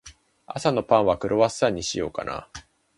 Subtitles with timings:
[0.47, 2.49] 朝のパンは、クロワッサンにしようかな。